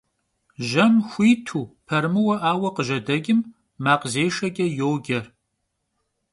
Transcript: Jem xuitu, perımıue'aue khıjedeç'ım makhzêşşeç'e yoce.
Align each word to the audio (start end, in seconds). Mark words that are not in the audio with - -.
Jem 0.69 0.93
xuitu, 1.09 1.61
perımıue'aue 1.85 2.69
khıjedeç'ım 2.75 3.39
makhzêşşeç'e 3.83 4.67
yoce. 4.79 5.19